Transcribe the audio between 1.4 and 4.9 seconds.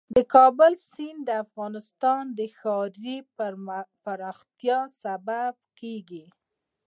افغانستان د ښاري پراختیا